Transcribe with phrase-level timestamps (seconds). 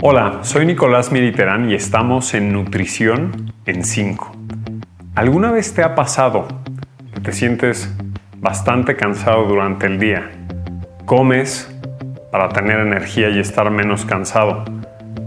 [0.00, 4.30] Hola, soy Nicolás Militerán y estamos en Nutrición en 5.
[5.16, 6.46] ¿Alguna vez te ha pasado
[7.12, 7.92] que te sientes
[8.36, 10.30] bastante cansado durante el día?
[11.04, 11.68] Comes
[12.30, 14.64] para tener energía y estar menos cansado.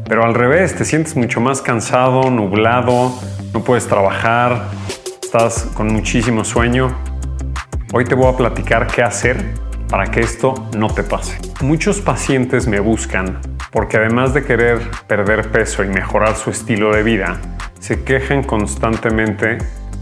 [0.08, 3.12] Pero al revés, te sientes mucho más cansado, nublado,
[3.54, 4.70] no puedes trabajar,
[5.22, 6.96] estás con muchísimo sueño.
[7.92, 9.54] Hoy te voy a platicar qué hacer
[9.90, 11.40] para que esto no te pase.
[11.60, 17.04] Muchos pacientes me buscan porque además de querer perder peso y mejorar su estilo de
[17.04, 17.40] vida,
[17.80, 19.58] se quejan constantemente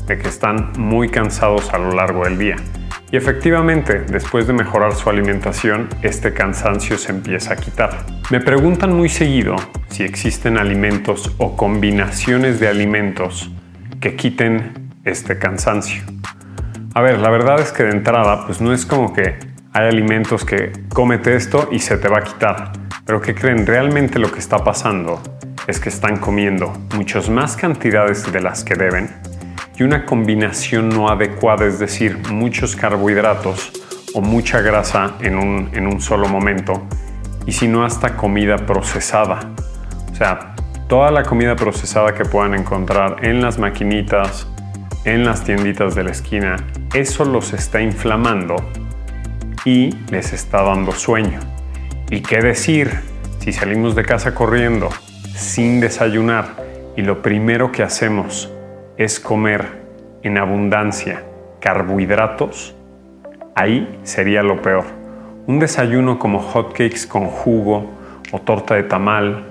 [0.07, 2.55] de que están muy cansados a lo largo del día.
[3.11, 8.05] Y efectivamente, después de mejorar su alimentación, este cansancio se empieza a quitar.
[8.29, 9.55] Me preguntan muy seguido
[9.89, 13.51] si existen alimentos o combinaciones de alimentos
[13.99, 16.03] que quiten este cansancio.
[16.93, 19.39] A ver, la verdad es que de entrada, pues no es como que
[19.73, 22.78] hay alimentos que cómete esto y se te va a quitar.
[23.09, 23.65] Pero ¿qué creen?
[23.65, 25.19] Realmente lo que está pasando
[25.65, 29.09] es que están comiendo muchas más cantidades de las que deben
[29.75, 33.71] y una combinación no adecuada, es decir, muchos carbohidratos
[34.13, 36.83] o mucha grasa en un, en un solo momento
[37.47, 39.39] y si no hasta comida procesada.
[40.11, 40.53] O sea,
[40.87, 44.45] toda la comida procesada que puedan encontrar en las maquinitas,
[45.03, 46.57] en las tienditas de la esquina,
[46.93, 48.55] eso los está inflamando
[49.65, 51.39] y les está dando sueño.
[52.11, 53.01] ¿Y qué decir
[53.37, 54.89] si salimos de casa corriendo
[55.35, 56.55] sin desayunar
[56.97, 58.51] y lo primero que hacemos
[58.97, 59.83] es comer
[60.23, 61.21] en abundancia
[61.59, 62.73] carbohidratos?
[63.53, 64.85] Ahí sería lo peor.
[65.45, 67.91] Un desayuno como hotcakes con jugo
[68.31, 69.45] o torta de tamal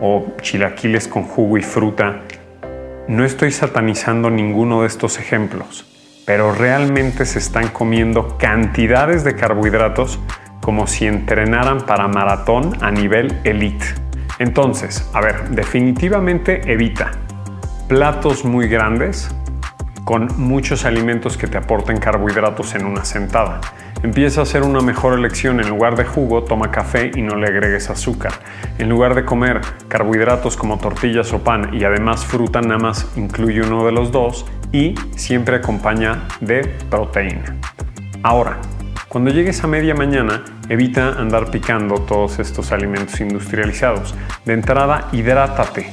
[0.00, 2.20] o chilaquiles con jugo y fruta.
[3.08, 5.84] No estoy satanizando ninguno de estos ejemplos,
[6.26, 10.20] pero realmente se están comiendo cantidades de carbohidratos
[10.64, 13.84] como si entrenaran para maratón a nivel elite.
[14.38, 17.10] Entonces, a ver, definitivamente evita
[17.86, 19.28] platos muy grandes
[20.04, 23.60] con muchos alimentos que te aporten carbohidratos en una sentada.
[24.02, 25.60] Empieza a hacer una mejor elección.
[25.60, 28.32] En lugar de jugo, toma café y no le agregues azúcar.
[28.78, 33.60] En lugar de comer carbohidratos como tortillas o pan y además fruta, nada más incluye
[33.60, 37.56] uno de los dos y siempre acompaña de proteína.
[38.22, 38.60] Ahora,
[39.14, 44.14] cuando llegues a media mañana, evita andar picando todos estos alimentos industrializados.
[44.44, 45.92] De entrada, hidrátate.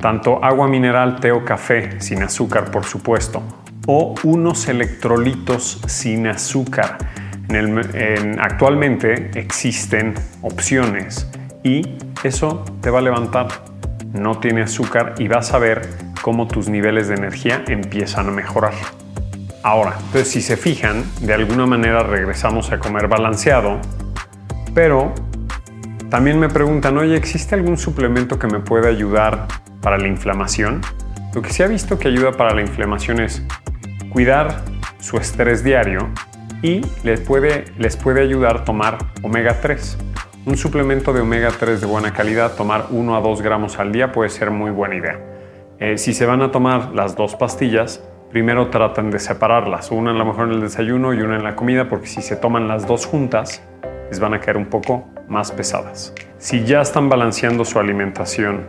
[0.00, 3.42] Tanto agua mineral, té o café, sin azúcar por supuesto,
[3.86, 6.98] o unos electrolitos sin azúcar.
[8.40, 11.28] actualmente existen opciones
[11.62, 13.48] y eso te va a levantar.
[14.12, 15.88] No tiene azúcar y vas a ver
[16.22, 18.74] cómo tus niveles de energía empiezan a mejorar.
[19.64, 23.80] Ahora, entonces si se fijan, de alguna manera regresamos a comer balanceado,
[24.74, 25.14] pero
[26.10, 29.48] también me preguntan, oye, ¿existe algún suplemento que me pueda ayudar
[29.80, 30.82] para la inflamación?
[31.34, 33.42] Lo que se ha visto que ayuda para la inflamación es
[34.10, 34.62] cuidar
[35.00, 36.10] su estrés diario
[36.60, 39.96] y les puede, les puede ayudar tomar omega 3.
[40.44, 44.12] Un suplemento de omega 3 de buena calidad, tomar 1 a 2 gramos al día
[44.12, 45.18] puede ser muy buena idea.
[45.78, 48.02] Eh, si se van a tomar las dos pastillas,
[48.34, 51.54] primero tratan de separarlas, una a lo mejor en el desayuno y una en la
[51.54, 53.62] comida, porque si se toman las dos juntas,
[54.10, 56.12] les van a caer un poco más pesadas.
[56.38, 58.66] Si ya están balanceando su alimentación,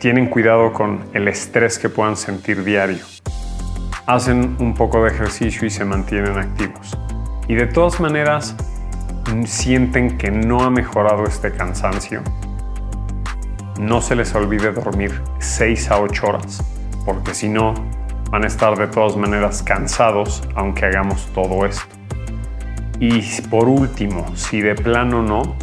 [0.00, 2.98] tienen cuidado con el estrés que puedan sentir diario,
[4.06, 6.98] hacen un poco de ejercicio y se mantienen activos.
[7.46, 8.56] Y de todas maneras,
[9.44, 12.22] sienten que no ha mejorado este cansancio,
[13.78, 16.64] no se les olvide dormir 6 a 8 horas,
[17.06, 17.99] porque si no,
[18.30, 21.94] van a estar de todas maneras cansados aunque hagamos todo esto.
[23.00, 25.56] Y por último, si de plano no,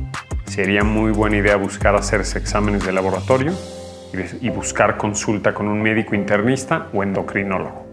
[0.45, 3.53] sería muy buena idea buscar hacerse exámenes de laboratorio
[4.41, 7.85] y buscar consulta con un médico internista o endocrinólogo.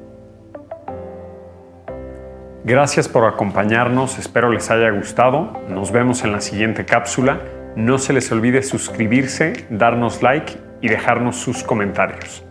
[2.64, 5.52] Gracias por acompañarnos, espero les haya gustado.
[5.68, 7.41] Nos vemos en la siguiente cápsula.
[7.76, 12.43] No se les olvide suscribirse, darnos like y dejarnos sus comentarios.